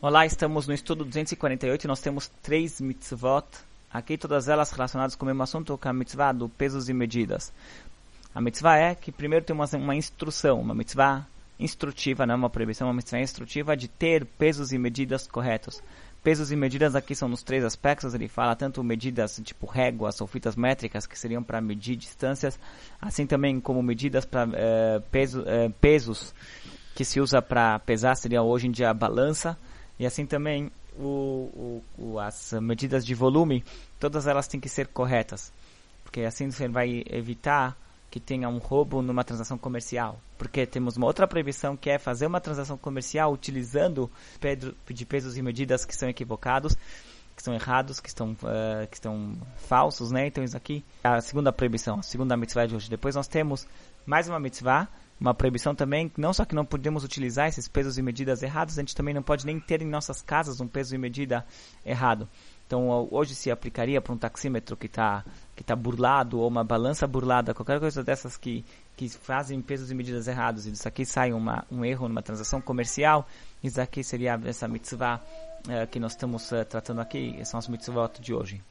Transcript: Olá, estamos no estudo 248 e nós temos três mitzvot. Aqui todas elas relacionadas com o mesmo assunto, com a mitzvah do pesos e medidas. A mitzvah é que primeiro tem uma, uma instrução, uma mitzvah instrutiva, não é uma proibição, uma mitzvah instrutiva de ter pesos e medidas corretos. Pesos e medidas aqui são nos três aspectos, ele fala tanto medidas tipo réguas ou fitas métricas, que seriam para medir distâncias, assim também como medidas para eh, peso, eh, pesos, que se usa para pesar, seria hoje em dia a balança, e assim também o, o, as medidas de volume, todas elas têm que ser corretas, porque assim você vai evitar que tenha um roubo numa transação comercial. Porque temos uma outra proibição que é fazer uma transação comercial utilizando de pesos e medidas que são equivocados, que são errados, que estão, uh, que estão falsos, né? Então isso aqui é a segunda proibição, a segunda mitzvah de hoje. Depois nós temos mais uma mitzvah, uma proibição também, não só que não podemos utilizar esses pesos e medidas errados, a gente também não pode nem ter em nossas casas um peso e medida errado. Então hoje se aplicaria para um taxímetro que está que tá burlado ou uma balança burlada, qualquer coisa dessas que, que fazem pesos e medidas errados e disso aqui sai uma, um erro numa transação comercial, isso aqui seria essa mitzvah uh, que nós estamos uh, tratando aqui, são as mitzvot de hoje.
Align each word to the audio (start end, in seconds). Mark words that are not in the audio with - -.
Olá, 0.00 0.24
estamos 0.24 0.68
no 0.68 0.72
estudo 0.72 1.04
248 1.04 1.82
e 1.82 1.88
nós 1.88 2.00
temos 2.00 2.28
três 2.40 2.80
mitzvot. 2.80 3.44
Aqui 3.92 4.16
todas 4.16 4.48
elas 4.48 4.70
relacionadas 4.70 5.16
com 5.16 5.24
o 5.24 5.26
mesmo 5.26 5.42
assunto, 5.42 5.76
com 5.76 5.88
a 5.88 5.92
mitzvah 5.92 6.30
do 6.30 6.48
pesos 6.48 6.88
e 6.88 6.94
medidas. 6.94 7.52
A 8.32 8.40
mitzvah 8.40 8.76
é 8.76 8.94
que 8.94 9.10
primeiro 9.10 9.44
tem 9.44 9.56
uma, 9.56 9.66
uma 9.74 9.96
instrução, 9.96 10.60
uma 10.60 10.72
mitzvah 10.72 11.26
instrutiva, 11.58 12.24
não 12.24 12.34
é 12.34 12.36
uma 12.36 12.48
proibição, 12.48 12.86
uma 12.86 12.94
mitzvah 12.94 13.18
instrutiva 13.18 13.76
de 13.76 13.88
ter 13.88 14.24
pesos 14.24 14.70
e 14.70 14.78
medidas 14.78 15.26
corretos. 15.26 15.82
Pesos 16.22 16.52
e 16.52 16.56
medidas 16.56 16.94
aqui 16.94 17.16
são 17.16 17.28
nos 17.28 17.42
três 17.42 17.64
aspectos, 17.64 18.14
ele 18.14 18.28
fala 18.28 18.54
tanto 18.54 18.84
medidas 18.84 19.40
tipo 19.42 19.66
réguas 19.66 20.20
ou 20.20 20.28
fitas 20.28 20.54
métricas, 20.54 21.08
que 21.08 21.18
seriam 21.18 21.42
para 21.42 21.60
medir 21.60 21.96
distâncias, 21.96 22.56
assim 23.00 23.26
também 23.26 23.60
como 23.60 23.82
medidas 23.82 24.24
para 24.24 24.48
eh, 24.54 25.02
peso, 25.10 25.42
eh, 25.44 25.70
pesos, 25.80 26.32
que 26.94 27.04
se 27.04 27.20
usa 27.20 27.42
para 27.42 27.80
pesar, 27.80 28.14
seria 28.14 28.42
hoje 28.42 28.68
em 28.68 28.70
dia 28.70 28.90
a 28.90 28.94
balança, 28.94 29.58
e 29.98 30.06
assim 30.06 30.26
também 30.26 30.70
o, 30.98 31.82
o, 31.96 32.18
as 32.18 32.52
medidas 32.60 33.04
de 33.04 33.14
volume, 33.14 33.64
todas 33.98 34.26
elas 34.26 34.48
têm 34.48 34.60
que 34.60 34.68
ser 34.68 34.88
corretas, 34.88 35.52
porque 36.04 36.22
assim 36.22 36.50
você 36.50 36.68
vai 36.68 37.04
evitar 37.10 37.76
que 38.10 38.18
tenha 38.18 38.48
um 38.48 38.58
roubo 38.58 39.02
numa 39.02 39.22
transação 39.22 39.58
comercial. 39.58 40.18
Porque 40.36 40.66
temos 40.66 40.96
uma 40.96 41.06
outra 41.06 41.26
proibição 41.26 41.76
que 41.76 41.90
é 41.90 41.98
fazer 41.98 42.26
uma 42.26 42.40
transação 42.40 42.78
comercial 42.78 43.32
utilizando 43.32 44.10
de 44.88 45.04
pesos 45.04 45.36
e 45.36 45.42
medidas 45.42 45.84
que 45.84 45.94
são 45.94 46.08
equivocados, 46.08 46.76
que 47.36 47.42
são 47.42 47.54
errados, 47.54 48.00
que 48.00 48.08
estão, 48.08 48.32
uh, 48.32 48.86
que 48.90 48.96
estão 48.96 49.36
falsos, 49.56 50.10
né? 50.10 50.26
Então 50.26 50.42
isso 50.42 50.56
aqui 50.56 50.84
é 51.04 51.08
a 51.08 51.20
segunda 51.20 51.52
proibição, 51.52 51.98
a 51.98 52.02
segunda 52.02 52.36
mitzvah 52.36 52.66
de 52.66 52.74
hoje. 52.74 52.90
Depois 52.90 53.14
nós 53.14 53.28
temos 53.28 53.66
mais 54.06 54.28
uma 54.28 54.40
mitzvah, 54.40 54.88
uma 55.20 55.34
proibição 55.34 55.74
também, 55.74 56.10
não 56.16 56.32
só 56.32 56.44
que 56.44 56.54
não 56.54 56.64
podemos 56.64 57.04
utilizar 57.04 57.48
esses 57.48 57.66
pesos 57.66 57.98
e 57.98 58.02
medidas 58.02 58.42
errados, 58.42 58.78
a 58.78 58.82
gente 58.82 58.94
também 58.94 59.14
não 59.14 59.22
pode 59.22 59.44
nem 59.44 59.58
ter 59.58 59.82
em 59.82 59.86
nossas 59.86 60.22
casas 60.22 60.60
um 60.60 60.68
peso 60.68 60.94
e 60.94 60.98
medida 60.98 61.44
errado. 61.84 62.28
Então 62.66 63.08
hoje 63.10 63.34
se 63.34 63.50
aplicaria 63.50 64.00
para 64.00 64.12
um 64.12 64.18
taxímetro 64.18 64.76
que 64.76 64.86
está 64.86 65.24
que 65.56 65.64
tá 65.64 65.74
burlado 65.74 66.38
ou 66.38 66.46
uma 66.46 66.62
balança 66.62 67.06
burlada, 67.06 67.54
qualquer 67.54 67.80
coisa 67.80 68.04
dessas 68.04 68.36
que, 68.36 68.64
que 68.94 69.08
fazem 69.08 69.60
pesos 69.60 69.90
e 69.90 69.94
medidas 69.94 70.28
errados 70.28 70.66
e 70.66 70.70
disso 70.70 70.86
aqui 70.86 71.04
sai 71.04 71.32
uma, 71.32 71.64
um 71.72 71.84
erro 71.84 72.06
numa 72.06 72.22
transação 72.22 72.60
comercial, 72.60 73.26
isso 73.64 73.80
aqui 73.80 74.04
seria 74.04 74.38
essa 74.44 74.68
mitzvah 74.68 75.20
uh, 75.66 75.86
que 75.90 75.98
nós 75.98 76.12
estamos 76.12 76.52
uh, 76.52 76.64
tratando 76.64 77.00
aqui, 77.00 77.40
são 77.44 77.58
as 77.58 77.66
mitzvot 77.66 78.20
de 78.20 78.34
hoje. 78.34 78.62